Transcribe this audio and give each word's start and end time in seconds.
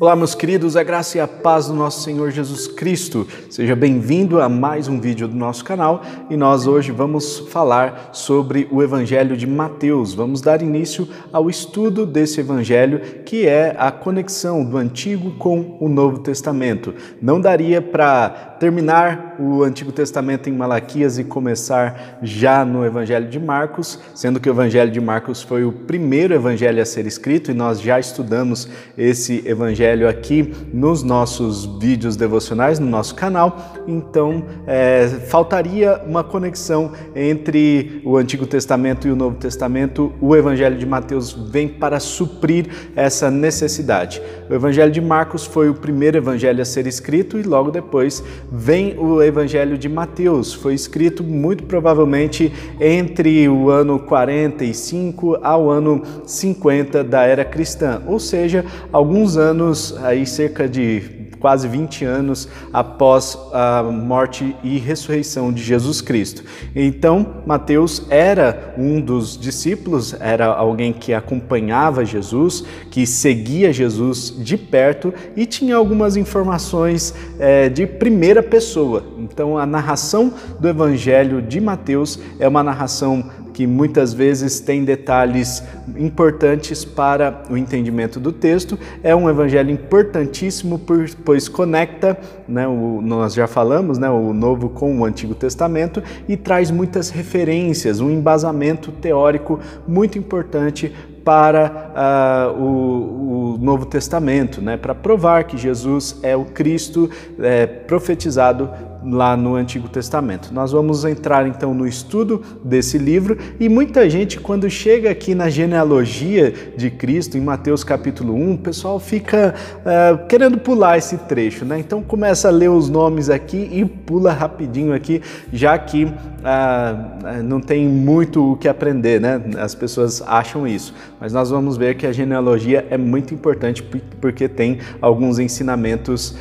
Olá, 0.00 0.14
meus 0.14 0.32
queridos, 0.32 0.76
a 0.76 0.84
graça 0.84 1.18
e 1.18 1.20
a 1.20 1.26
paz 1.26 1.66
do 1.66 1.74
nosso 1.74 2.02
Senhor 2.02 2.30
Jesus 2.30 2.68
Cristo. 2.68 3.26
Seja 3.50 3.74
bem-vindo 3.74 4.40
a 4.40 4.48
mais 4.48 4.86
um 4.86 5.00
vídeo 5.00 5.26
do 5.26 5.34
nosso 5.34 5.64
canal 5.64 6.02
e 6.30 6.36
nós 6.36 6.68
hoje 6.68 6.92
vamos 6.92 7.40
falar 7.50 8.10
sobre 8.12 8.68
o 8.70 8.80
Evangelho 8.80 9.36
de 9.36 9.44
Mateus. 9.44 10.14
Vamos 10.14 10.40
dar 10.40 10.62
início 10.62 11.08
ao 11.32 11.50
estudo 11.50 12.06
desse 12.06 12.38
Evangelho 12.38 13.00
que 13.24 13.44
é 13.44 13.74
a 13.76 13.90
conexão 13.90 14.64
do 14.64 14.76
Antigo 14.76 15.32
com 15.32 15.76
o 15.80 15.88
Novo 15.88 16.20
Testamento. 16.20 16.94
Não 17.20 17.40
daria 17.40 17.82
para 17.82 18.30
terminar 18.60 19.34
o 19.40 19.64
Antigo 19.64 19.90
Testamento 19.90 20.48
em 20.48 20.52
Malaquias 20.52 21.18
e 21.18 21.24
começar 21.24 22.20
já 22.22 22.64
no 22.64 22.86
Evangelho 22.86 23.28
de 23.28 23.40
Marcos, 23.40 23.98
sendo 24.14 24.38
que 24.38 24.48
o 24.48 24.52
Evangelho 24.52 24.92
de 24.92 25.00
Marcos 25.00 25.42
foi 25.42 25.64
o 25.64 25.72
primeiro 25.72 26.34
evangelho 26.34 26.80
a 26.80 26.84
ser 26.84 27.04
escrito 27.04 27.50
e 27.50 27.54
nós 27.54 27.80
já 27.80 27.98
estudamos 27.98 28.68
esse 28.96 29.42
evangelho 29.44 29.87
Evangelho 29.88 30.08
aqui 30.08 30.52
nos 30.72 31.02
nossos 31.02 31.64
vídeos 31.64 32.16
devocionais, 32.16 32.78
no 32.78 32.86
nosso 32.86 33.14
canal, 33.14 33.82
então 33.86 34.44
é, 34.66 35.06
faltaria 35.28 36.00
uma 36.06 36.22
conexão 36.22 36.92
entre 37.16 38.02
o 38.04 38.16
Antigo 38.16 38.46
Testamento 38.46 39.08
e 39.08 39.10
o 39.10 39.16
Novo 39.16 39.36
Testamento. 39.36 40.12
O 40.20 40.36
Evangelho 40.36 40.76
de 40.76 40.84
Mateus 40.84 41.32
vem 41.32 41.68
para 41.68 41.98
suprir 42.00 42.66
essa 42.94 43.30
necessidade. 43.30 44.20
O 44.50 44.54
Evangelho 44.54 44.90
de 44.90 45.00
Marcos 45.00 45.46
foi 45.46 45.70
o 45.70 45.74
primeiro 45.74 46.18
evangelho 46.18 46.60
a 46.60 46.64
ser 46.64 46.86
escrito 46.86 47.38
e 47.38 47.42
logo 47.42 47.70
depois 47.70 48.22
vem 48.52 48.98
o 48.98 49.22
Evangelho 49.22 49.78
de 49.78 49.88
Mateus. 49.88 50.52
Foi 50.52 50.74
escrito 50.74 51.22
muito 51.24 51.64
provavelmente 51.64 52.52
entre 52.80 53.48
o 53.48 53.70
ano 53.70 53.98
45 53.98 55.38
ao 55.42 55.70
ano 55.70 56.02
50 56.26 57.02
da 57.04 57.22
era 57.22 57.44
cristã, 57.44 58.02
ou 58.06 58.18
seja, 58.18 58.64
alguns 58.92 59.36
anos 59.36 59.77
anos, 59.78 59.96
aí 60.04 60.26
cerca 60.26 60.68
de 60.68 61.28
quase 61.38 61.68
20 61.68 62.04
anos 62.04 62.48
após 62.72 63.38
a 63.52 63.84
morte 63.84 64.56
e 64.64 64.76
ressurreição 64.76 65.52
de 65.52 65.62
Jesus 65.62 66.00
Cristo. 66.00 66.42
Então, 66.74 67.44
Mateus 67.46 68.02
era 68.10 68.74
um 68.76 69.00
dos 69.00 69.38
discípulos, 69.38 70.16
era 70.18 70.46
alguém 70.46 70.92
que 70.92 71.14
acompanhava 71.14 72.04
Jesus, 72.04 72.64
que 72.90 73.06
seguia 73.06 73.72
Jesus 73.72 74.34
de 74.36 74.56
perto 74.56 75.14
e 75.36 75.46
tinha 75.46 75.76
algumas 75.76 76.16
informações 76.16 77.14
é, 77.38 77.68
de 77.68 77.86
primeira 77.86 78.42
pessoa. 78.42 79.04
Então, 79.16 79.56
a 79.56 79.64
narração 79.64 80.34
do 80.58 80.68
Evangelho 80.68 81.40
de 81.40 81.60
Mateus 81.60 82.18
é 82.40 82.48
uma 82.48 82.64
narração 82.64 83.30
que 83.58 83.66
muitas 83.66 84.14
vezes 84.14 84.60
tem 84.60 84.84
detalhes 84.84 85.64
importantes 85.96 86.84
para 86.84 87.42
o 87.50 87.56
entendimento 87.56 88.20
do 88.20 88.30
texto. 88.30 88.78
É 89.02 89.16
um 89.16 89.28
evangelho 89.28 89.72
importantíssimo, 89.72 90.80
pois 91.24 91.48
conecta, 91.48 92.16
né, 92.46 92.68
o, 92.68 93.00
nós 93.02 93.34
já 93.34 93.48
falamos, 93.48 93.98
né, 93.98 94.08
o 94.08 94.32
Novo 94.32 94.68
com 94.68 95.00
o 95.00 95.04
Antigo 95.04 95.34
Testamento 95.34 96.00
e 96.28 96.36
traz 96.36 96.70
muitas 96.70 97.10
referências, 97.10 97.98
um 97.98 98.12
embasamento 98.12 98.92
teórico 98.92 99.58
muito 99.88 100.16
importante 100.16 100.94
para 101.24 102.54
uh, 102.56 102.62
o, 102.62 103.54
o, 103.54 103.58
Novo 103.58 103.84
Testamento, 103.86 104.62
né, 104.62 104.76
para 104.76 104.94
provar 104.94 105.44
que 105.44 105.58
Jesus 105.58 106.16
é 106.22 106.36
o 106.36 106.44
Cristo 106.44 107.10
é, 107.40 107.66
profetizado 107.66 108.70
lá 109.04 109.36
no 109.36 109.54
Antigo 109.54 109.88
Testamento. 109.88 110.52
Nós 110.52 110.72
vamos 110.72 111.04
entrar 111.04 111.46
então 111.46 111.72
no 111.72 111.86
estudo 111.86 112.42
desse 112.64 112.98
livro 112.98 113.38
e 113.58 113.68
muita 113.68 114.08
gente 114.08 114.40
quando 114.40 114.68
chega 114.68 115.10
aqui 115.10 115.34
na 115.34 115.48
genealogia 115.48 116.52
de 116.76 116.90
Cristo 116.90 117.38
em 117.38 117.40
Mateus 117.40 117.84
capítulo 117.84 118.34
1, 118.34 118.54
o 118.54 118.58
pessoal 118.58 118.98
fica 118.98 119.54
uh, 119.80 120.26
querendo 120.26 120.58
pular 120.58 120.98
esse 120.98 121.16
trecho, 121.16 121.64
né? 121.64 121.78
Então 121.78 122.02
começa 122.02 122.48
a 122.48 122.50
ler 122.50 122.70
os 122.70 122.88
nomes 122.88 123.30
aqui 123.30 123.68
e 123.72 123.84
pula 123.84 124.32
rapidinho 124.32 124.92
aqui, 124.92 125.22
já 125.52 125.78
que 125.78 126.04
uh, 126.04 127.42
não 127.44 127.60
tem 127.60 127.86
muito 127.86 128.52
o 128.52 128.56
que 128.56 128.68
aprender, 128.68 129.20
né? 129.20 129.40
As 129.58 129.74
pessoas 129.74 130.22
acham 130.26 130.66
isso, 130.66 130.94
mas 131.20 131.32
nós 131.32 131.50
vamos 131.50 131.76
ver 131.76 131.96
que 131.96 132.06
a 132.06 132.12
genealogia 132.12 132.86
é 132.90 132.98
muito 132.98 133.32
importante 133.32 133.82
porque 134.20 134.48
tem 134.48 134.78
alguns 135.00 135.38
ensinamentos 135.38 136.30
uh, 136.30 136.36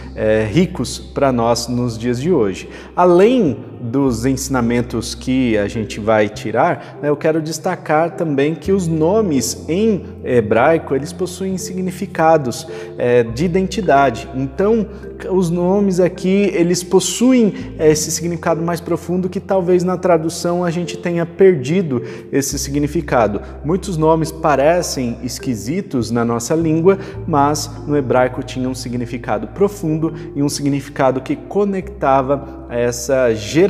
ricos 0.51 0.97
para 0.97 1.31
nós 1.31 1.67
nos 1.67 1.97
dias 1.97 2.19
de 2.19 2.31
hoje 2.31 2.46
hoje. 2.47 2.69
Além 2.95 3.57
dos 3.79 4.25
ensinamentos 4.25 5.15
que 5.15 5.57
a 5.57 5.67
gente 5.67 5.99
vai 5.99 6.27
tirar, 6.27 6.97
né, 7.01 7.09
eu 7.09 7.15
quero 7.15 7.41
destacar 7.41 8.15
também 8.15 8.55
que 8.55 8.71
os 8.71 8.87
nomes 8.87 9.65
em 9.67 10.03
hebraico 10.23 10.95
eles 10.95 11.13
possuem 11.13 11.57
significados 11.57 12.67
é, 12.97 13.23
de 13.23 13.45
identidade. 13.45 14.27
Então, 14.35 14.87
os 15.31 15.49
nomes 15.49 15.99
aqui 15.99 16.51
eles 16.53 16.83
possuem 16.83 17.53
esse 17.79 18.11
significado 18.11 18.61
mais 18.61 18.79
profundo 18.79 19.29
que 19.29 19.39
talvez 19.39 19.83
na 19.83 19.97
tradução 19.97 20.63
a 20.63 20.69
gente 20.69 20.97
tenha 20.97 21.25
perdido 21.25 22.03
esse 22.31 22.59
significado. 22.59 23.41
Muitos 23.63 23.97
nomes 23.97 24.31
parecem 24.31 25.17
esquisitos 25.23 26.11
na 26.11 26.23
nossa 26.25 26.55
língua, 26.55 26.97
mas 27.27 27.69
no 27.87 27.95
hebraico 27.95 28.43
tinham 28.43 28.71
um 28.71 28.75
significado 28.75 29.47
profundo 29.47 30.13
e 30.35 30.43
um 30.43 30.49
significado 30.49 31.21
que 31.21 31.35
conectava 31.35 32.67
essa 32.69 33.33
geração 33.33 33.66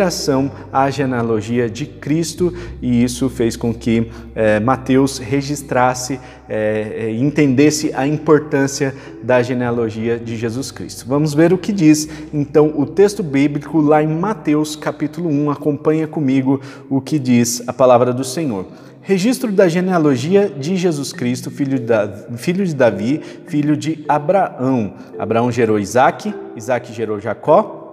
à 0.72 0.90
genealogia 0.90 1.70
de 1.70 1.86
Cristo 1.86 2.54
e 2.82 3.04
isso 3.04 3.30
fez 3.30 3.56
com 3.56 3.74
que 3.74 4.12
é, 4.36 4.60
Mateus 4.60 5.18
registrasse 5.18 6.20
é, 6.50 7.12
entendesse 7.20 7.92
a 7.94 8.08
importância 8.08 8.96
da 9.22 9.42
genealogia 9.42 10.18
de 10.18 10.38
Jesus 10.38 10.72
Cristo. 10.72 11.06
Vamos 11.08 11.34
ver 11.34 11.52
o 11.52 11.58
que 11.58 11.74
diz 11.74 12.08
então 12.34 12.74
o 12.78 12.86
texto 12.86 13.22
bíblico 13.22 13.80
lá 13.82 14.02
em 14.02 14.08
Mateus 14.08 14.76
capítulo 14.76 15.30
1. 15.30 15.52
Acompanha 15.52 16.08
comigo 16.08 16.62
o 16.90 17.02
que 17.02 17.20
diz 17.20 17.64
a 17.68 17.74
palavra 17.74 18.14
do 18.14 18.24
Senhor. 18.24 18.66
Registro 19.08 19.54
da 19.54 19.70
genealogia 19.70 20.50
de 20.50 20.76
Jesus 20.76 21.14
Cristo, 21.14 21.50
filho 21.50 21.80
de 21.80 22.76
Davi, 22.76 23.22
filho 23.48 23.78
de 23.78 24.04
Abraão. 24.06 24.96
Abraão 25.18 25.50
gerou 25.50 25.80
Isaac, 25.80 26.36
Isaac 26.58 26.92
gerou 26.92 27.18
Jacó, 27.18 27.87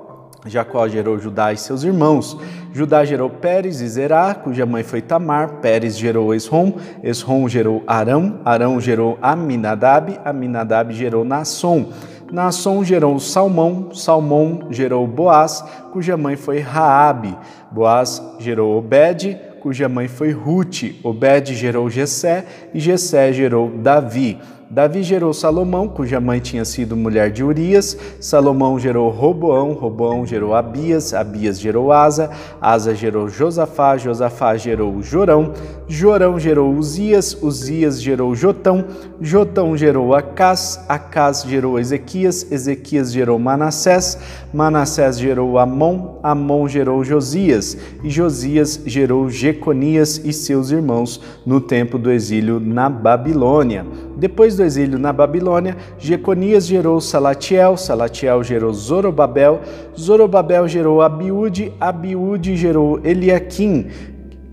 Jacó 0.47 0.87
gerou 0.87 1.19
Judá 1.19 1.53
e 1.53 1.57
seus 1.57 1.85
irmãos. 1.85 2.37
Judá 2.73 3.05
gerou 3.05 3.31
Pérez 3.31 3.81
e 3.81 3.89
Zerá, 3.89 4.35
cuja 4.35 4.67
mãe 4.67 4.83
foi 4.83 5.01
Tamar. 5.01 5.61
Pérez 5.63 5.97
gerou 5.97 6.35
Esrom. 6.35 6.75
Esrom 7.03 7.49
gerou 7.49 7.83
Arão. 7.87 8.41
Arão 8.45 8.81
gerou 8.81 9.19
Aminadab. 9.23 10.19
Aminadab 10.25 10.93
gerou 10.93 11.25
Nasson. 11.25 11.91
Nasson 12.31 12.85
gerou 12.85 13.19
Salmão. 13.19 13.95
Salmão 13.95 14.67
gerou 14.71 15.07
Boaz, 15.07 15.65
cuja 15.93 16.17
mãe 16.17 16.37
foi 16.37 16.59
Raabe. 16.59 17.37
Boaz 17.71 18.23
gerou 18.39 18.77
Obed, 18.77 19.39
cuja 19.61 19.89
mãe 19.89 20.09
foi 20.09 20.33
Rute. 20.33 21.01
Obed 21.03 21.55
gerou 21.55 21.89
Jessé 21.89 22.45
e 22.75 22.81
Jessé 22.81 23.33
gerou 23.33 23.71
Davi. 23.71 24.39
Davi 24.75 25.05
gerou 25.05 25.33
Salomão, 25.33 25.87
cuja 25.87 26.19
mãe 26.19 26.41
tinha 26.41 26.65
sido 26.65 26.97
mulher 26.97 27.31
de 27.31 27.45
Urias. 27.45 27.97
Salomão 28.19 28.77
gerou 28.77 29.09
Roboão, 29.09 29.73
Roboão 29.73 30.27
gerou 30.27 30.53
Abias, 30.53 31.15
Abias 31.15 31.61
gerou 31.61 31.93
Asa, 31.93 32.29
Asa 32.61 32.93
gerou 32.93 33.29
Josafá, 33.29 33.97
Josafá 33.97 34.57
gerou 34.57 35.01
Jorão, 35.01 35.53
Jorão 35.87 36.41
gerou 36.41 36.75
Uzias, 36.75 37.41
Uzias 37.41 38.03
gerou 38.03 38.35
Jotão, 38.35 38.85
Jotão 39.21 39.77
gerou 39.77 40.13
Acás, 40.13 40.85
Acás 40.89 41.45
gerou 41.47 41.79
Ezequias, 41.79 42.51
Ezequias 42.51 43.13
gerou 43.13 43.39
Manassés, 43.39 44.19
Manassés 44.53 45.21
gerou 45.21 45.57
Amon, 45.57 46.19
Amon 46.21 46.67
gerou 46.67 47.05
Josias, 47.05 47.77
e 48.03 48.11
Josias 48.11 48.81
gerou 48.85 49.31
Jeconias 49.31 50.21
e 50.25 50.33
seus 50.33 50.73
irmãos 50.73 51.21
no 51.47 51.61
tempo 51.61 51.97
do 51.97 52.11
exílio 52.11 52.59
na 52.59 52.89
Babilônia. 52.89 53.87
Depois 54.17 54.57
do 54.57 54.64
exílio 54.65 54.99
na 54.99 55.13
Babilônia, 55.13 55.77
Jeconias 55.99 56.67
gerou 56.67 57.01
Salatiel, 57.01 57.77
Salatiel 57.77 58.43
gerou 58.43 58.73
Zorobabel, 58.73 59.61
Zorobabel 59.99 60.67
gerou 60.67 61.03
Abiúde, 61.03 61.73
Abiúde 61.79 62.57
gerou 62.57 63.01
Eliaquim, 63.05 63.87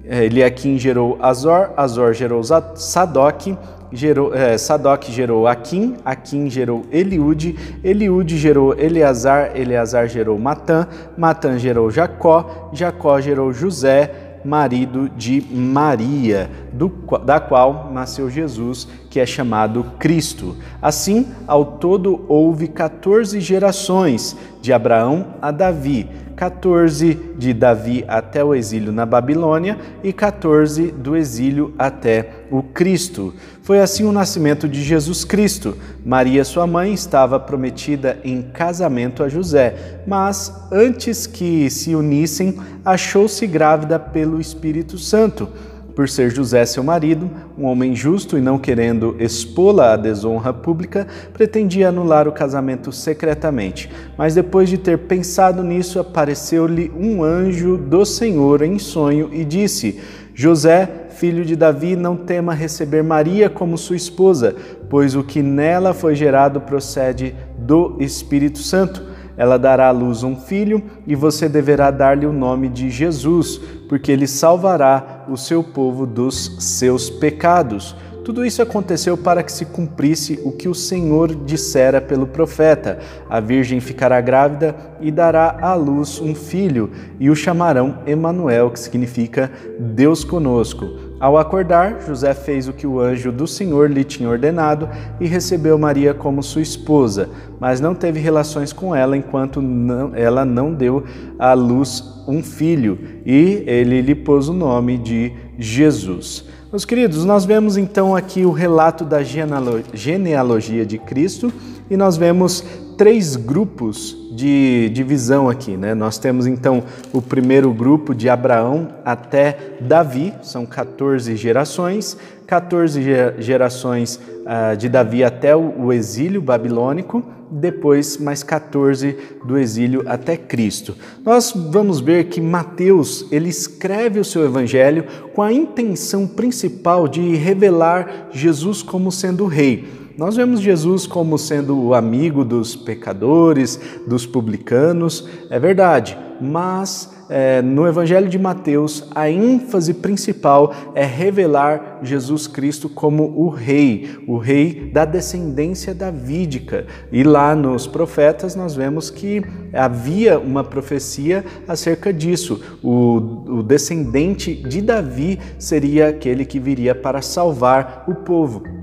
é, 0.05 0.25
Eliaquim 0.25 0.77
gerou 0.77 1.17
Azor, 1.21 1.71
Azor 1.75 2.13
gerou 2.13 2.41
Sadoc, 2.75 3.47
gerou, 3.91 4.33
é, 4.33 4.57
Sadoc 4.57 5.05
gerou 5.09 5.47
Aquim, 5.47 5.95
Aquim 6.03 6.49
gerou 6.49 6.85
Eliúde, 6.91 7.55
Eliúde 7.83 8.37
gerou 8.37 8.73
Eleazar, 8.77 9.51
Eleazar 9.55 10.07
gerou 10.07 10.37
Matã, 10.37 10.87
Matã 11.17 11.57
gerou 11.57 11.89
Jacó, 11.89 12.69
Jacó 12.73 13.19
gerou 13.19 13.51
José, 13.51 14.30
marido 14.43 15.09
de 15.09 15.41
Maria, 15.51 16.49
do, 16.71 16.89
da 17.25 17.39
qual 17.39 17.91
nasceu 17.93 18.29
Jesus, 18.29 18.87
que 19.09 19.19
é 19.19 19.25
chamado 19.25 19.83
Cristo. 19.99 20.55
Assim, 20.81 21.27
ao 21.47 21.65
todo 21.65 22.25
houve 22.27 22.67
14 22.67 23.39
gerações, 23.39 24.35
de 24.61 24.71
Abraão 24.71 25.35
a 25.41 25.51
Davi. 25.51 26.07
14 26.35 27.13
de 27.37 27.53
Davi 27.53 28.03
até 28.07 28.43
o 28.43 28.55
exílio 28.55 28.91
na 28.91 29.05
Babilônia 29.05 29.77
e 30.03 30.11
14 30.11 30.91
do 30.91 31.15
exílio 31.15 31.73
até 31.77 32.45
o 32.49 32.63
Cristo. 32.63 33.33
Foi 33.71 33.79
assim 33.79 34.03
o 34.03 34.11
nascimento 34.11 34.67
de 34.67 34.83
Jesus 34.83 35.23
Cristo. 35.23 35.77
Maria, 36.05 36.43
sua 36.43 36.67
mãe, 36.67 36.93
estava 36.93 37.39
prometida 37.39 38.19
em 38.21 38.41
casamento 38.41 39.23
a 39.23 39.29
José, 39.29 40.01
mas 40.05 40.53
antes 40.69 41.25
que 41.25 41.69
se 41.69 41.95
unissem, 41.95 42.57
achou-se 42.83 43.47
grávida 43.47 43.97
pelo 43.97 44.41
Espírito 44.41 44.97
Santo. 44.97 45.47
Por 45.95 46.09
ser 46.09 46.31
José 46.31 46.65
seu 46.65 46.83
marido, 46.83 47.31
um 47.57 47.63
homem 47.63 47.95
justo 47.95 48.37
e 48.37 48.41
não 48.41 48.59
querendo 48.59 49.15
expô-la 49.17 49.93
à 49.93 49.95
desonra 49.95 50.51
pública, 50.51 51.07
pretendia 51.31 51.87
anular 51.87 52.27
o 52.27 52.33
casamento 52.33 52.91
secretamente. 52.91 53.89
Mas 54.17 54.35
depois 54.35 54.67
de 54.67 54.77
ter 54.77 54.97
pensado 54.97 55.63
nisso, 55.63 55.97
apareceu-lhe 55.97 56.91
um 56.93 57.23
anjo 57.23 57.77
do 57.77 58.03
Senhor 58.03 58.63
em 58.63 58.77
sonho 58.77 59.29
e 59.31 59.45
disse: 59.45 59.97
José, 60.35 61.00
filho 61.21 61.45
de 61.45 61.55
Davi, 61.55 61.95
não 61.95 62.17
tema 62.17 62.51
receber 62.51 63.03
Maria 63.03 63.47
como 63.47 63.77
sua 63.77 63.95
esposa, 63.95 64.55
pois 64.89 65.15
o 65.15 65.23
que 65.23 65.43
nela 65.43 65.93
foi 65.93 66.15
gerado 66.15 66.59
procede 66.59 67.35
do 67.59 67.97
Espírito 67.99 68.57
Santo. 68.57 69.03
Ela 69.37 69.59
dará 69.59 69.89
à 69.89 69.91
luz 69.91 70.23
um 70.23 70.35
filho 70.35 70.81
e 71.05 71.13
você 71.13 71.47
deverá 71.47 71.91
dar-lhe 71.91 72.25
o 72.25 72.33
nome 72.33 72.67
de 72.69 72.89
Jesus, 72.89 73.61
porque 73.87 74.11
ele 74.11 74.25
salvará 74.25 75.27
o 75.29 75.37
seu 75.37 75.63
povo 75.63 76.07
dos 76.07 76.55
seus 76.57 77.07
pecados. 77.11 77.95
Tudo 78.25 78.43
isso 78.43 78.63
aconteceu 78.63 79.15
para 79.15 79.43
que 79.43 79.51
se 79.51 79.65
cumprisse 79.65 80.39
o 80.43 80.51
que 80.51 80.67
o 80.67 80.73
Senhor 80.73 81.35
dissera 81.35 82.01
pelo 82.01 82.25
profeta: 82.25 82.97
A 83.29 83.39
virgem 83.39 83.79
ficará 83.79 84.19
grávida 84.21 84.75
e 84.99 85.11
dará 85.11 85.55
à 85.61 85.75
luz 85.75 86.19
um 86.19 86.33
filho, 86.33 86.89
e 87.19 87.29
o 87.29 87.35
chamarão 87.35 87.99
Emanuel, 88.07 88.71
que 88.71 88.79
significa 88.79 89.51
Deus 89.79 90.23
conosco. 90.23 91.10
Ao 91.21 91.37
acordar, 91.37 92.01
José 92.01 92.33
fez 92.33 92.67
o 92.67 92.73
que 92.73 92.87
o 92.87 92.99
anjo 92.99 93.31
do 93.31 93.45
Senhor 93.45 93.91
lhe 93.91 94.03
tinha 94.03 94.27
ordenado 94.27 94.89
e 95.19 95.27
recebeu 95.27 95.77
Maria 95.77 96.15
como 96.15 96.41
sua 96.41 96.63
esposa, 96.63 97.29
mas 97.59 97.79
não 97.79 97.93
teve 97.93 98.19
relações 98.19 98.73
com 98.73 98.95
ela 98.95 99.15
enquanto 99.15 99.61
não, 99.61 100.15
ela 100.15 100.43
não 100.43 100.73
deu 100.73 101.03
à 101.37 101.53
luz 101.53 102.03
um 102.27 102.41
filho, 102.41 102.97
e 103.23 103.63
ele 103.67 104.01
lhe 104.01 104.15
pôs 104.15 104.49
o 104.49 104.53
nome 104.53 104.97
de 104.97 105.31
Jesus. 105.59 106.43
Meus 106.71 106.85
queridos, 106.85 107.23
nós 107.23 107.45
vemos 107.45 107.77
então 107.77 108.15
aqui 108.15 108.43
o 108.43 108.51
relato 108.51 109.05
da 109.05 109.19
genealogia 109.21 110.87
de 110.87 110.97
Cristo 110.97 111.53
e 111.87 111.95
nós 111.95 112.17
vemos 112.17 112.63
três 113.01 113.35
grupos 113.35 114.15
de 114.31 114.87
divisão 114.93 115.49
aqui. 115.49 115.75
Né? 115.75 115.95
Nós 115.95 116.19
temos 116.19 116.45
então 116.45 116.83
o 117.11 117.19
primeiro 117.19 117.73
grupo 117.73 118.13
de 118.13 118.29
Abraão 118.29 118.89
até 119.03 119.57
Davi, 119.81 120.31
são 120.43 120.67
14 120.67 121.35
gerações, 121.35 122.15
14 122.45 123.01
gerações 123.39 124.17
uh, 124.17 124.77
de 124.77 124.87
Davi 124.87 125.23
até 125.23 125.55
o 125.55 125.91
exílio 125.91 126.43
babilônico, 126.43 127.23
depois 127.49 128.19
mais 128.19 128.43
14 128.43 129.17
do 129.47 129.57
exílio 129.57 130.03
até 130.05 130.37
Cristo. 130.37 130.95
Nós 131.25 131.51
vamos 131.55 131.99
ver 131.99 132.25
que 132.25 132.39
Mateus 132.39 133.25
ele 133.31 133.49
escreve 133.49 134.19
o 134.19 134.23
seu 134.23 134.45
evangelho 134.45 135.05
com 135.33 135.41
a 135.41 135.51
intenção 135.51 136.27
principal 136.27 137.07
de 137.07 137.35
revelar 137.35 138.27
Jesus 138.31 138.83
como 138.83 139.11
sendo 139.11 139.47
rei. 139.47 140.00
Nós 140.21 140.35
vemos 140.35 140.61
Jesus 140.61 141.07
como 141.07 141.35
sendo 141.35 141.75
o 141.83 141.95
amigo 141.95 142.45
dos 142.45 142.75
pecadores, 142.75 143.79
dos 144.05 144.23
publicanos, 144.23 145.27
é 145.49 145.57
verdade, 145.57 146.15
mas 146.39 147.11
é, 147.27 147.59
no 147.59 147.87
Evangelho 147.87 148.29
de 148.29 148.37
Mateus, 148.37 149.07
a 149.15 149.27
ênfase 149.31 149.95
principal 149.95 150.75
é 150.93 151.03
revelar 151.03 152.01
Jesus 152.03 152.45
Cristo 152.45 152.87
como 152.87 153.33
o 153.35 153.49
Rei, 153.49 154.19
o 154.27 154.37
Rei 154.37 154.91
da 154.93 155.05
descendência 155.05 155.91
davídica. 155.91 156.85
E 157.11 157.23
lá 157.23 157.55
nos 157.55 157.87
profetas 157.87 158.55
nós 158.55 158.75
vemos 158.75 159.09
que 159.09 159.41
havia 159.73 160.37
uma 160.37 160.63
profecia 160.63 161.43
acerca 161.67 162.13
disso. 162.13 162.61
O, 162.83 163.57
o 163.57 163.63
descendente 163.63 164.53
de 164.53 164.83
Davi 164.83 165.39
seria 165.57 166.09
aquele 166.09 166.45
que 166.45 166.59
viria 166.59 166.93
para 166.93 167.23
salvar 167.23 168.05
o 168.07 168.13
povo. 168.13 168.80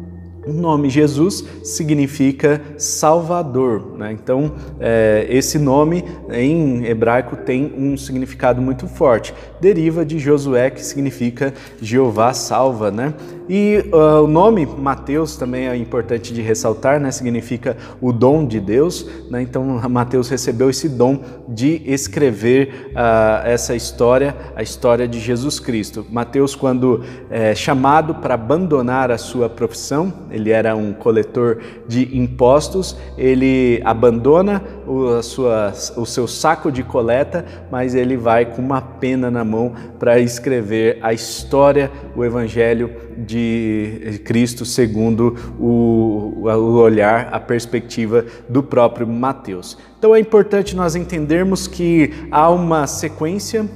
O 0.48 0.52
nome 0.54 0.88
Jesus 0.88 1.44
significa 1.62 2.62
Salvador. 2.78 3.98
Né? 3.98 4.12
Então, 4.12 4.52
é, 4.80 5.26
esse 5.28 5.58
nome 5.58 6.02
em 6.30 6.86
hebraico 6.86 7.36
tem 7.36 7.70
um 7.76 7.98
significado 7.98 8.62
muito 8.62 8.86
forte. 8.86 9.34
Deriva 9.60 10.06
de 10.06 10.18
Josué, 10.18 10.70
que 10.70 10.82
significa 10.82 11.52
Jeová 11.82 12.32
salva. 12.32 12.90
Né? 12.90 13.12
E 13.46 13.84
uh, 13.92 14.24
o 14.24 14.26
nome 14.26 14.64
Mateus 14.64 15.36
também 15.36 15.68
é 15.68 15.76
importante 15.76 16.32
de 16.32 16.40
ressaltar, 16.40 16.98
né? 16.98 17.10
significa 17.10 17.76
o 18.00 18.10
dom 18.10 18.46
de 18.46 18.58
Deus. 18.58 19.06
Né? 19.30 19.42
Então, 19.42 19.64
Mateus 19.90 20.30
recebeu 20.30 20.70
esse 20.70 20.88
dom 20.88 21.20
de 21.46 21.82
escrever 21.84 22.90
uh, 22.92 23.46
essa 23.46 23.74
história, 23.74 24.34
a 24.56 24.62
história 24.62 25.06
de 25.06 25.20
Jesus 25.20 25.60
Cristo. 25.60 26.06
Mateus, 26.10 26.54
quando 26.54 27.04
é 27.28 27.54
chamado 27.54 28.14
para 28.14 28.32
abandonar 28.32 29.10
a 29.10 29.18
sua 29.18 29.50
profissão, 29.50 30.12
ele 30.38 30.50
era 30.50 30.74
um 30.74 30.92
coletor 30.92 31.58
de 31.86 32.16
impostos, 32.16 32.96
ele 33.16 33.80
abandona 33.84 34.62
o, 34.86 35.22
sua, 35.22 35.72
o 35.96 36.06
seu 36.06 36.26
saco 36.26 36.72
de 36.72 36.82
coleta, 36.82 37.44
mas 37.70 37.94
ele 37.94 38.16
vai 38.16 38.46
com 38.46 38.62
uma 38.62 38.80
pena 38.80 39.30
na 39.30 39.44
mão 39.44 39.72
para 39.98 40.18
escrever 40.18 40.98
a 41.02 41.12
história, 41.12 41.90
o 42.16 42.24
evangelho 42.24 42.90
de 43.16 44.20
Cristo 44.24 44.64
segundo 44.64 45.36
o, 45.58 46.44
o 46.44 46.78
olhar, 46.78 47.28
a 47.32 47.40
perspectiva 47.40 48.24
do 48.48 48.62
próprio 48.62 49.06
Mateus. 49.06 49.76
Então 49.98 50.14
é 50.14 50.20
importante 50.20 50.76
nós 50.76 50.94
entendermos 50.94 51.66
que 51.66 52.12
há 52.30 52.48
uma 52.48 52.86
sequência 52.86 53.66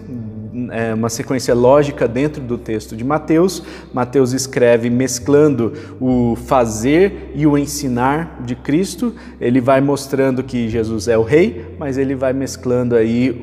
é, 0.70 0.94
uma 0.94 1.08
sequência 1.08 1.54
lógica 1.54 2.06
dentro 2.06 2.42
do 2.42 2.58
texto 2.58 2.96
de 2.96 3.04
Mateus. 3.04 3.62
Mateus 3.92 4.32
escreve 4.32 4.90
mesclando 4.90 5.72
o 6.00 6.36
fazer 6.36 7.32
e 7.34 7.46
o 7.46 7.56
ensinar 7.56 8.42
de 8.44 8.54
Cristo. 8.54 9.14
Ele 9.40 9.60
vai 9.60 9.80
mostrando 9.80 10.42
que 10.42 10.68
Jesus 10.68 11.08
é 11.08 11.16
o 11.16 11.22
Rei, 11.22 11.74
mas 11.78 11.96
ele 11.96 12.14
vai 12.14 12.32
mesclando 12.32 12.94
aí 12.94 13.40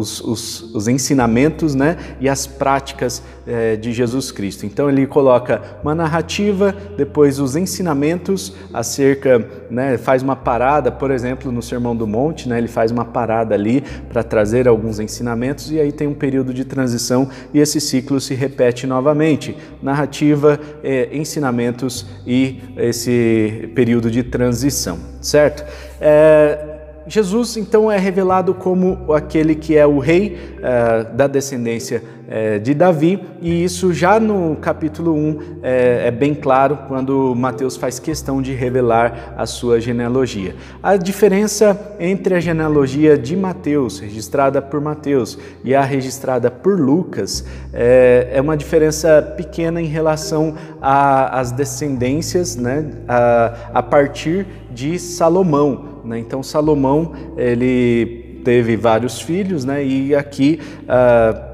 os, 0.00 0.20
os, 0.20 0.74
os 0.74 0.88
ensinamentos 0.88 1.74
né, 1.74 1.96
e 2.18 2.28
as 2.28 2.46
práticas 2.46 3.22
é, 3.46 3.76
de 3.76 3.92
Jesus 3.92 4.32
Cristo. 4.32 4.66
Então 4.66 4.88
ele 4.88 5.06
coloca 5.06 5.60
uma 5.82 5.94
narrativa, 5.94 6.74
depois 6.96 7.38
os 7.38 7.54
ensinamentos 7.54 8.54
acerca, 8.72 9.46
né, 9.70 9.98
faz 9.98 10.22
uma 10.22 10.34
parada, 10.34 10.90
por 10.90 11.10
exemplo, 11.10 11.52
no 11.52 11.62
Sermão 11.62 11.94
do 11.94 12.06
Monte, 12.06 12.48
né, 12.48 12.58
ele 12.58 12.68
faz 12.68 12.90
uma 12.90 13.04
parada 13.04 13.54
ali 13.54 13.82
para 14.08 14.22
trazer 14.22 14.66
alguns 14.66 14.98
ensinamentos 14.98 15.70
e 15.70 15.78
aí 15.78 15.92
tem 15.92 16.08
um 16.08 16.14
período 16.14 16.52
de 16.52 16.64
transição 16.64 17.28
e 17.52 17.60
esse 17.60 17.80
ciclo 17.80 18.20
se 18.20 18.34
repete 18.34 18.86
novamente. 18.86 19.56
Narrativa, 19.82 20.58
é, 20.82 21.08
ensinamentos 21.12 22.06
e 22.26 22.60
esse 22.76 23.70
período 23.74 24.10
de 24.10 24.22
transição, 24.22 24.98
certo? 25.20 25.64
É, 26.00 26.79
Jesus 27.10 27.56
então 27.56 27.90
é 27.90 27.98
revelado 27.98 28.54
como 28.54 29.12
aquele 29.12 29.56
que 29.56 29.76
é 29.76 29.84
o 29.84 29.98
rei 29.98 30.38
uh, 30.58 31.12
da 31.12 31.26
descendência 31.26 32.04
uh, 32.30 32.60
de 32.60 32.72
Davi, 32.72 33.20
e 33.42 33.64
isso 33.64 33.92
já 33.92 34.20
no 34.20 34.56
capítulo 34.56 35.14
1 35.14 35.30
uh, 35.30 35.42
eh, 35.62 36.06
é 36.06 36.10
bem 36.10 36.34
claro 36.34 36.78
quando 36.88 37.34
Mateus 37.34 37.76
faz 37.76 37.98
questão 37.98 38.40
de 38.40 38.54
revelar 38.54 39.34
a 39.36 39.44
sua 39.46 39.80
genealogia. 39.80 40.54
A 40.82 40.96
diferença 40.96 41.96
entre 41.98 42.34
a 42.34 42.40
genealogia 42.40 43.18
de 43.18 43.36
Mateus, 43.36 43.98
registrada 43.98 44.62
por 44.62 44.80
Mateus, 44.80 45.38
e 45.64 45.74
a 45.74 45.82
registrada 45.82 46.50
por 46.50 46.78
Lucas 46.78 47.44
é 47.72 48.40
uma 48.40 48.56
diferença 48.56 49.22
pequena 49.36 49.80
em 49.80 49.86
relação 49.86 50.54
às 50.80 51.52
descendências 51.52 52.56
né, 52.56 52.90
a, 53.08 53.54
a 53.74 53.82
partir 53.82 54.46
de 54.70 54.98
Salomão. 54.98 56.00
Né? 56.04 56.18
Então 56.18 56.42
Salomão 56.42 57.12
ele 57.36 58.40
teve 58.44 58.76
vários 58.76 59.20
filhos, 59.20 59.64
né? 59.64 59.84
E 59.84 60.14
aqui 60.14 60.60
uh, 60.84 61.49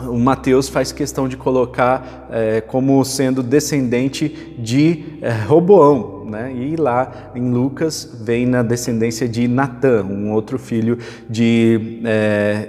o 0.00 0.18
Mateus 0.18 0.68
faz 0.68 0.92
questão 0.92 1.26
de 1.26 1.36
colocar 1.36 2.28
uh, 2.28 2.66
como 2.66 3.02
sendo 3.04 3.42
descendente 3.42 4.54
de 4.58 5.04
uh, 5.22 5.48
Roboão, 5.48 6.24
né? 6.26 6.52
E 6.54 6.76
lá 6.76 7.30
em 7.34 7.50
Lucas 7.50 8.18
vem 8.22 8.46
na 8.46 8.62
descendência 8.62 9.28
de 9.28 9.48
Natã, 9.48 10.02
um 10.02 10.32
outro 10.32 10.58
filho 10.58 10.98
de, 11.30 12.00
é, 12.04 12.68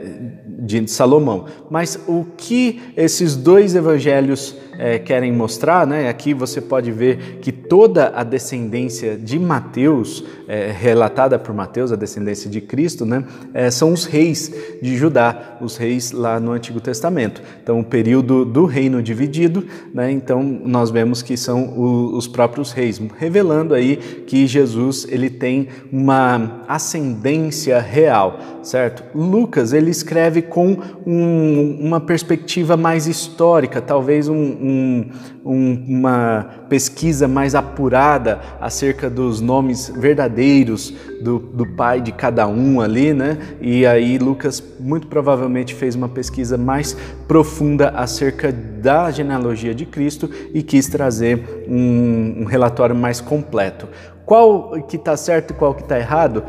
de 0.59 0.87
Salomão. 0.87 1.45
Mas 1.69 1.99
o 2.07 2.25
que 2.37 2.81
esses 2.95 3.35
dois 3.35 3.75
evangelhos 3.75 4.55
é, 4.77 4.99
querem 4.99 5.31
mostrar, 5.31 5.85
né? 5.85 6.07
Aqui 6.09 6.33
você 6.33 6.61
pode 6.61 6.91
ver 6.91 7.39
que 7.41 7.51
toda 7.51 8.11
a 8.15 8.23
descendência 8.23 9.17
de 9.17 9.39
Mateus, 9.39 10.23
é, 10.47 10.71
relatada 10.71 11.37
por 11.39 11.53
Mateus, 11.53 11.91
a 11.91 11.95
descendência 11.95 12.49
de 12.49 12.61
Cristo, 12.61 13.05
né? 13.05 13.23
É, 13.53 13.71
são 13.71 13.91
os 13.91 14.05
reis 14.05 14.53
de 14.81 14.95
Judá, 14.95 15.57
os 15.59 15.77
reis 15.77 16.11
lá 16.11 16.39
no 16.39 16.51
Antigo 16.51 16.79
Testamento. 16.79 17.41
Então, 17.61 17.79
o 17.79 17.83
período 17.83 18.45
do 18.45 18.65
reino 18.65 19.01
dividido, 19.01 19.65
né? 19.93 20.11
Então, 20.11 20.43
nós 20.43 20.89
vemos 20.89 21.21
que 21.21 21.35
são 21.35 21.69
o, 21.69 22.15
os 22.15 22.27
próprios 22.27 22.71
reis, 22.71 23.01
revelando 23.17 23.73
aí 23.73 23.97
que 24.27 24.45
Jesus 24.45 25.07
ele 25.09 25.29
tem 25.29 25.67
uma 25.91 26.63
ascendência 26.67 27.79
real, 27.79 28.39
certo? 28.63 29.03
Lucas 29.17 29.73
ele 29.73 29.89
escreve 29.89 30.41
com 30.41 30.77
um, 31.05 31.77
uma 31.79 31.99
perspectiva 31.99 32.77
mais 32.77 33.07
histórica, 33.07 33.81
talvez 33.81 34.27
um, 34.27 34.35
um, 34.67 35.85
uma 35.87 36.45
pesquisa 36.69 37.27
mais 37.27 37.55
apurada 37.55 38.39
acerca 38.59 39.09
dos 39.09 39.39
nomes 39.39 39.89
verdadeiros 39.89 40.93
do, 41.21 41.39
do 41.39 41.65
pai 41.65 42.01
de 42.01 42.11
cada 42.11 42.47
um 42.47 42.81
ali, 42.81 43.13
né? 43.13 43.37
E 43.61 43.85
aí 43.85 44.17
Lucas 44.17 44.63
muito 44.79 45.07
provavelmente 45.07 45.73
fez 45.73 45.95
uma 45.95 46.09
pesquisa 46.09 46.57
mais 46.57 46.95
profunda 47.27 47.89
acerca 47.89 48.51
da 48.51 49.09
genealogia 49.11 49.73
de 49.73 49.85
Cristo 49.85 50.29
e 50.53 50.61
quis 50.61 50.87
trazer 50.87 51.65
um, 51.67 52.41
um 52.41 52.45
relatório 52.45 52.95
mais 52.95 53.21
completo. 53.21 53.87
Qual 54.25 54.71
que 54.83 54.97
está 54.97 55.15
certo 55.15 55.51
e 55.51 55.53
qual 55.53 55.73
que 55.73 55.83
está 55.83 55.97
errado? 55.97 56.43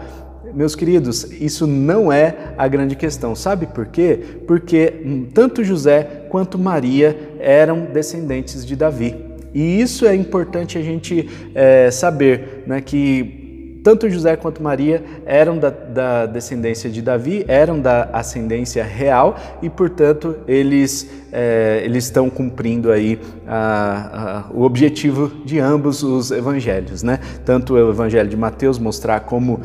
Meus 0.54 0.74
queridos, 0.74 1.30
isso 1.40 1.66
não 1.66 2.12
é 2.12 2.54
a 2.56 2.66
grande 2.66 2.96
questão. 2.96 3.34
Sabe 3.34 3.66
por 3.66 3.86
quê? 3.86 4.20
Porque 4.46 4.92
tanto 5.34 5.64
José 5.64 6.26
quanto 6.28 6.58
Maria 6.58 7.16
eram 7.38 7.86
descendentes 7.86 8.64
de 8.64 8.74
Davi. 8.74 9.14
E 9.54 9.80
isso 9.80 10.06
é 10.06 10.14
importante 10.14 10.76
a 10.76 10.82
gente 10.82 11.28
é, 11.54 11.90
saber, 11.90 12.64
né, 12.66 12.80
que 12.80 13.37
tanto 13.82 14.10
José 14.10 14.36
quanto 14.36 14.62
Maria 14.62 15.02
eram 15.24 15.58
da, 15.58 15.70
da, 15.70 16.26
descendência 16.26 16.90
de 16.90 17.00
Davi, 17.00 17.44
eram 17.48 17.80
da 17.80 18.08
ascendência 18.12 18.84
real 18.84 19.36
e, 19.62 19.70
portanto, 19.70 20.36
eles, 20.46 21.08
é, 21.32 21.80
eles 21.84 22.04
estão 22.04 22.28
cumprindo 22.28 22.90
aí 22.90 23.18
a, 23.46 24.44
a, 24.50 24.52
o 24.52 24.62
objetivo 24.62 25.30
de 25.44 25.58
ambos 25.58 26.02
os 26.02 26.30
evangelhos, 26.30 27.02
né? 27.02 27.20
Tanto 27.44 27.74
o 27.74 27.90
evangelho 27.90 28.28
de 28.28 28.36
Mateus 28.36 28.78
mostrar 28.78 29.20
como 29.20 29.60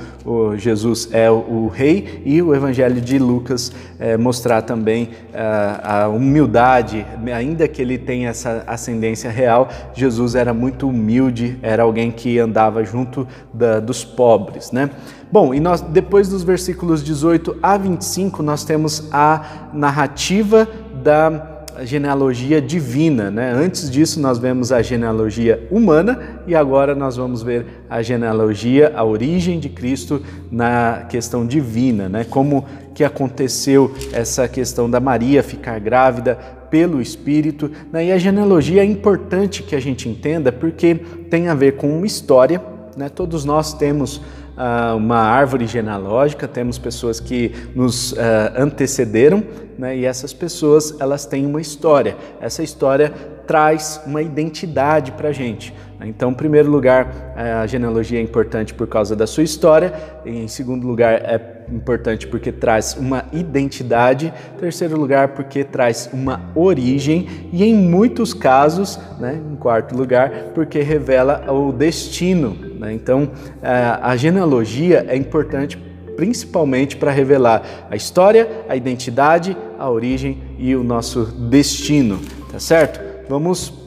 Jesus 0.57 1.09
é 1.11 1.29
o, 1.29 1.35
o, 1.35 1.67
rei 1.67 2.21
e 2.25 2.41
o 2.41 2.53
evangelho 2.53 3.01
de 3.01 3.17
Lucas 3.17 3.71
é, 3.99 4.15
mostrar 4.15 4.61
também 4.61 5.09
a, 5.33 6.03
a 6.03 6.07
humildade, 6.07 7.05
ainda 7.33 7.67
que 7.67 7.81
ele 7.81 7.97
tenha 7.97 8.29
essa 8.29 8.63
ascendência 8.67 9.29
real, 9.29 9.69
Jesus 9.93 10.35
era 10.35 10.53
muito 10.53 10.87
humilde, 10.87 11.57
era 11.61 11.83
alguém 11.83 12.11
que 12.11 12.39
andava 12.39 12.83
junto 12.83 13.27
da, 13.53 13.79
dos 13.79 14.02
pobres, 14.03 14.71
né? 14.71 14.89
Bom, 15.31 15.53
e 15.53 15.59
nós 15.59 15.81
depois 15.81 16.29
dos 16.29 16.43
versículos 16.43 17.03
18 17.03 17.57
a 17.61 17.77
25 17.77 18.43
nós 18.43 18.63
temos 18.63 19.07
a 19.11 19.69
narrativa 19.73 20.67
da 21.03 21.53
genealogia 21.81 22.61
divina, 22.61 23.31
né? 23.31 23.51
Antes 23.51 23.89
disso 23.89 24.19
nós 24.19 24.37
vemos 24.37 24.71
a 24.71 24.81
genealogia 24.81 25.67
humana 25.71 26.41
e 26.45 26.53
agora 26.53 26.93
nós 26.93 27.17
vamos 27.17 27.41
ver 27.41 27.65
a 27.89 28.01
genealogia, 28.01 28.93
a 28.95 29.03
origem 29.03 29.59
de 29.59 29.69
Cristo 29.69 30.21
na 30.51 31.05
questão 31.09 31.45
divina, 31.45 32.07
né? 32.07 32.23
Como 32.23 32.65
que 32.93 33.03
aconteceu 33.03 33.91
essa 34.11 34.47
questão 34.47 34.89
da 34.89 34.99
Maria 34.99 35.41
ficar 35.41 35.79
grávida 35.79 36.37
pelo 36.69 37.01
Espírito, 37.01 37.71
né? 37.91 38.05
E 38.05 38.11
a 38.11 38.17
genealogia 38.17 38.81
é 38.81 38.85
importante 38.85 39.63
que 39.63 39.75
a 39.75 39.79
gente 39.79 40.07
entenda 40.07 40.51
porque 40.51 40.95
tem 41.29 41.47
a 41.47 41.55
ver 41.55 41.77
com 41.77 41.97
uma 41.97 42.05
história 42.05 42.61
né? 42.95 43.09
Todos 43.09 43.45
nós 43.45 43.73
temos 43.73 44.17
uh, 44.17 44.95
uma 44.95 45.17
árvore 45.17 45.67
genealógica, 45.67 46.47
temos 46.47 46.77
pessoas 46.77 47.19
que 47.19 47.51
nos 47.75 48.13
uh, 48.13 48.15
antecederam 48.57 49.43
né? 49.77 49.97
e 49.97 50.05
essas 50.05 50.33
pessoas 50.33 50.95
elas 50.99 51.25
têm 51.25 51.45
uma 51.45 51.61
história. 51.61 52.17
Essa 52.39 52.63
história 52.63 53.09
traz 53.47 54.01
uma 54.05 54.21
identidade 54.21 55.11
para 55.11 55.29
a 55.29 55.31
gente. 55.33 55.73
Então, 56.01 56.31
em 56.31 56.33
primeiro 56.33 56.69
lugar, 56.69 57.33
a 57.61 57.65
genealogia 57.65 58.19
é 58.19 58.21
importante 58.21 58.73
por 58.73 58.87
causa 58.87 59.15
da 59.15 59.25
sua 59.25 59.43
história, 59.43 59.93
em 60.25 60.47
segundo 60.49 60.85
lugar, 60.85 61.13
é 61.13 61.52
importante 61.71 62.27
porque 62.27 62.51
traz 62.51 62.95
uma 62.95 63.25
identidade, 63.31 64.33
terceiro 64.59 64.99
lugar, 64.99 65.29
porque 65.29 65.63
traz 65.63 66.09
uma 66.13 66.41
origem 66.55 67.27
e, 67.51 67.63
em 67.63 67.75
muitos 67.75 68.33
casos, 68.33 68.99
né, 69.19 69.39
em 69.51 69.55
quarto 69.55 69.95
lugar, 69.95 70.51
porque 70.53 70.79
revela 70.81 71.51
o 71.51 71.71
destino. 71.71 72.55
Né? 72.79 72.93
Então, 72.93 73.31
a 73.61 74.15
genealogia 74.15 75.05
é 75.07 75.15
importante 75.15 75.77
principalmente 76.15 76.95
para 76.95 77.11
revelar 77.11 77.87
a 77.89 77.95
história, 77.95 78.47
a 78.69 78.75
identidade, 78.75 79.57
a 79.79 79.89
origem 79.89 80.41
e 80.57 80.75
o 80.75 80.83
nosso 80.83 81.25
destino, 81.25 82.19
tá 82.51 82.59
certo? 82.59 83.01
Vamos 83.27 83.83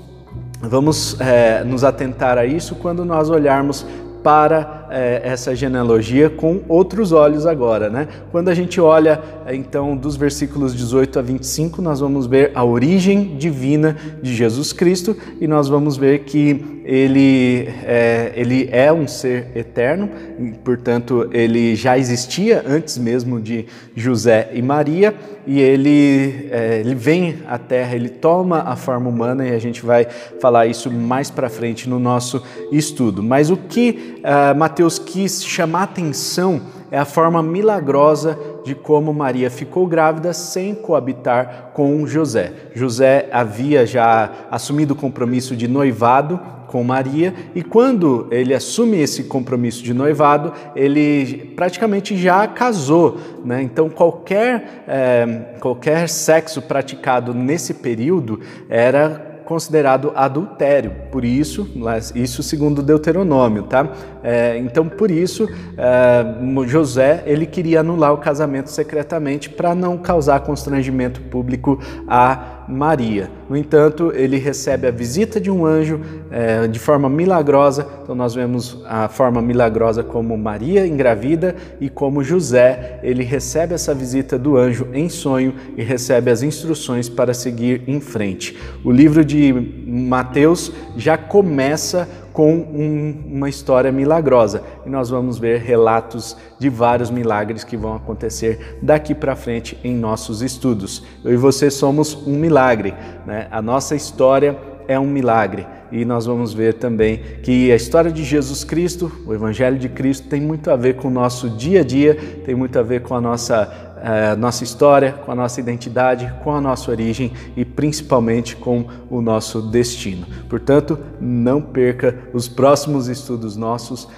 Vamos 0.61 1.21
é, 1.21 1.62
nos 1.62 1.85
atentar 1.85 2.38
a 2.38 2.47
isso 2.47 2.75
quando 2.76 3.04
nós 3.04 3.28
olharmos 3.28 3.87
para 4.23 4.85
é, 4.90 5.20
essa 5.24 5.54
genealogia 5.54 6.30
com 6.30 6.60
outros 6.68 7.12
olhos 7.12 7.46
agora, 7.46 7.88
né? 7.88 8.08
Quando 8.30 8.48
a 8.48 8.54
gente 8.54 8.80
olha 8.80 9.20
então 9.48 9.96
dos 9.96 10.16
versículos 10.16 10.74
18 10.74 11.18
a 11.18 11.22
25, 11.22 11.80
nós 11.82 12.00
vamos 12.00 12.26
ver 12.26 12.52
a 12.54 12.64
origem 12.64 13.36
divina 13.36 13.96
de 14.22 14.34
Jesus 14.34 14.72
Cristo 14.72 15.16
e 15.40 15.46
nós 15.46 15.68
vamos 15.68 15.96
ver 15.96 16.20
que 16.20 16.76
ele 16.84 17.68
é, 17.84 18.32
ele 18.36 18.68
é 18.70 18.92
um 18.92 19.08
ser 19.08 19.48
eterno, 19.56 20.08
e, 20.38 20.52
portanto 20.52 21.28
ele 21.32 21.74
já 21.74 21.98
existia 21.98 22.64
antes 22.66 22.96
mesmo 22.96 23.40
de 23.40 23.66
José 23.96 24.50
e 24.54 24.62
Maria 24.62 25.12
e 25.46 25.60
ele 25.60 26.48
é, 26.50 26.80
ele 26.80 26.94
vem 26.94 27.38
à 27.48 27.58
Terra, 27.58 27.94
ele 27.94 28.08
toma 28.08 28.62
a 28.62 28.76
forma 28.76 29.08
humana 29.08 29.46
e 29.46 29.54
a 29.54 29.58
gente 29.58 29.84
vai 29.84 30.06
falar 30.40 30.66
isso 30.66 30.90
mais 30.90 31.30
para 31.30 31.48
frente 31.48 31.88
no 31.88 31.98
nosso 31.98 32.42
estudo. 32.72 33.22
Mas 33.22 33.50
o 33.50 33.56
que 33.56 34.18
uh, 34.18 34.56
quis 34.99 35.45
chamar 35.45 35.85
atenção 35.85 36.61
é 36.90 36.99
a 36.99 37.04
forma 37.04 37.42
milagrosa 37.42 38.38
de 38.64 38.75
como 38.75 39.12
Maria 39.12 39.50
ficou 39.50 39.87
grávida 39.87 40.33
sem 40.33 40.75
coabitar 40.75 41.71
com 41.73 42.06
José. 42.06 42.52
José 42.75 43.28
havia 43.33 43.87
já 43.87 44.30
assumido 44.50 44.95
o 44.95 44.97
compromisso 44.97 45.56
de 45.56 45.66
noivado 45.66 46.40
com 46.66 46.85
Maria 46.85 47.35
e 47.54 47.62
quando 47.62 48.28
ele 48.30 48.52
assume 48.52 48.99
esse 48.99 49.25
compromisso 49.25 49.83
de 49.83 49.95
noivado, 49.95 50.52
ele 50.75 51.52
praticamente 51.56 52.16
já 52.16 52.47
casou. 52.47 53.18
Né? 53.45 53.62
Então, 53.62 53.88
qualquer, 53.88 54.85
é, 54.87 55.26
qualquer 55.61 56.09
sexo 56.09 56.62
praticado 56.62 57.33
nesse 57.33 57.75
período 57.75 58.40
era 58.68 59.35
considerado 59.46 60.12
adultério, 60.14 60.92
por 61.10 61.24
isso, 61.24 61.66
isso 62.14 62.42
segundo 62.42 62.82
Deuteronômio, 62.82 63.62
tá? 63.62 63.88
É, 64.22 64.58
então, 64.58 64.88
por 64.88 65.10
isso, 65.10 65.48
é, 65.78 66.66
José 66.66 67.22
ele 67.24 67.46
queria 67.46 67.80
anular 67.80 68.12
o 68.12 68.18
casamento 68.18 68.70
secretamente 68.70 69.48
para 69.48 69.74
não 69.74 69.96
causar 69.96 70.40
constrangimento 70.40 71.20
público 71.22 71.78
a 72.08 72.55
Maria. 72.68 73.30
No 73.49 73.56
entanto, 73.56 74.12
ele 74.14 74.37
recebe 74.38 74.87
a 74.87 74.90
visita 74.90 75.40
de 75.40 75.50
um 75.50 75.64
anjo 75.64 76.00
é, 76.30 76.66
de 76.66 76.78
forma 76.78 77.08
milagrosa. 77.08 77.87
Então, 78.02 78.14
nós 78.14 78.35
vemos 78.35 78.82
a 78.87 79.08
forma 79.08 79.40
milagrosa 79.40 80.02
como 80.02 80.37
Maria 80.37 80.87
engravida 80.87 81.54
e 81.80 81.88
como 81.88 82.23
José 82.23 83.00
ele 83.02 83.23
recebe 83.23 83.75
essa 83.75 83.94
visita 83.94 84.38
do 84.38 84.56
anjo 84.56 84.88
em 84.92 85.08
sonho 85.08 85.54
e 85.76 85.82
recebe 85.82 86.30
as 86.30 86.42
instruções 86.42 87.08
para 87.08 87.32
seguir 87.32 87.82
em 87.87 88.00
frente. 88.00 88.56
O 88.85 88.90
livro 88.90 89.25
de 89.25 89.52
Mateus 89.87 90.73
já 90.96 91.16
começa 91.16 92.08
com 92.36 92.52
um, 92.52 93.14
uma 93.32 93.48
história 93.48 93.90
milagrosa. 93.90 94.62
E 94.84 94.90
nós 94.90 95.08
vamos 95.08 95.38
ver 95.38 95.58
relatos 95.58 96.36
de 96.58 96.68
vários 96.68 97.10
milagres 97.10 97.64
que 97.64 97.78
vão 97.78 97.94
acontecer 97.94 98.76
daqui 98.82 99.14
para 99.14 99.34
frente 99.34 99.78
em 99.82 99.96
nossos 99.96 100.42
estudos. 100.42 101.02
Eu 101.24 101.32
e 101.32 101.36
você 101.38 101.70
somos 101.70 102.14
um 102.26 102.36
milagre, 102.36 102.92
né? 103.24 103.48
A 103.50 103.62
nossa 103.62 103.96
história 103.96 104.54
é 104.86 105.00
um 105.00 105.06
milagre. 105.06 105.66
E 105.90 106.04
nós 106.04 106.26
vamos 106.26 106.52
ver 106.52 106.74
também 106.74 107.22
que 107.42 107.72
a 107.72 107.76
história 107.76 108.12
de 108.12 108.22
Jesus 108.22 108.64
Cristo, 108.64 109.10
o 109.24 109.32
Evangelho 109.32 109.78
de 109.78 109.88
Cristo, 109.88 110.28
tem 110.28 110.40
muito 110.40 110.70
a 110.70 110.76
ver 110.76 110.96
com 110.96 111.08
o 111.08 111.10
nosso 111.10 111.48
dia 111.48 111.80
a 111.80 111.84
dia, 111.84 112.14
tem 112.44 112.54
muito 112.54 112.78
a 112.78 112.82
ver 112.82 113.00
com 113.00 113.14
a 113.14 113.20
nossa 113.20 113.85
a 114.02 114.36
nossa 114.36 114.64
história, 114.64 115.12
com 115.12 115.32
a 115.32 115.34
nossa 115.34 115.60
identidade, 115.60 116.32
com 116.42 116.52
a 116.52 116.60
nossa 116.60 116.90
origem 116.90 117.32
e 117.56 117.64
principalmente 117.64 118.56
com 118.56 118.86
o 119.10 119.20
nosso 119.20 119.62
destino. 119.62 120.26
Portanto, 120.48 120.98
não 121.20 121.60
perca 121.60 122.16
os 122.32 122.48
próximos 122.48 123.08
estudos 123.08 123.56
nossos. 123.56 124.08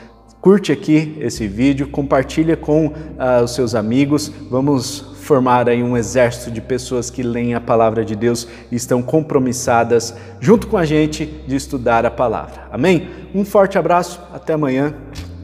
Curte 0.40 0.70
aqui 0.70 1.16
esse 1.20 1.46
vídeo, 1.46 1.88
compartilha 1.88 2.56
com 2.56 2.86
uh, 2.86 3.44
os 3.44 3.54
seus 3.54 3.74
amigos. 3.74 4.32
Vamos 4.50 5.00
formar 5.28 5.68
aí 5.68 5.82
um 5.82 5.96
exército 5.96 6.50
de 6.50 6.60
pessoas 6.60 7.10
que 7.10 7.22
leem 7.22 7.54
a 7.54 7.60
palavra 7.60 8.04
de 8.04 8.16
Deus 8.16 8.48
e 8.70 8.76
estão 8.76 9.02
compromissadas 9.02 10.14
junto 10.40 10.66
com 10.66 10.78
a 10.78 10.84
gente 10.84 11.26
de 11.46 11.54
estudar 11.54 12.06
a 12.06 12.10
palavra. 12.10 12.66
Amém? 12.70 13.10
Um 13.34 13.44
forte 13.44 13.76
abraço, 13.76 14.20
até 14.32 14.54
amanhã 14.54 14.94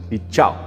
e 0.09 0.17
tchau. 0.17 0.64